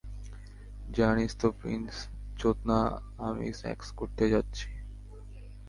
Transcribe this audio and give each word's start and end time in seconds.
জানিস 0.89 1.31
তো, 1.37 1.47
ফিঞ্চ 1.59 1.91
চোদনা, 2.39 2.79
আমি 3.17 3.47
সেক্স 3.53 3.87
করতে 3.91 4.23
যাচ্ছি। 4.29 4.67